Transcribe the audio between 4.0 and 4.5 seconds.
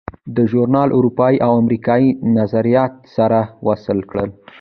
کړل.